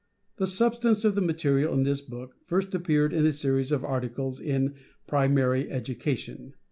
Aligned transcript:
The 0.37 0.47
substance 0.47 1.05
of 1.05 1.13
the 1.13 1.21
material 1.21 1.71
in 1.75 1.83
this 1.83 2.01
book, 2.01 2.33
first 2.47 2.73
appeared 2.73 3.13
as 3.13 3.23
a 3.23 3.31
series 3.31 3.71
of 3.71 3.83
articles 3.85 4.39
in 4.39 4.73
Primary 5.05 5.65
Educa 5.65 6.17
tion. 6.17 6.53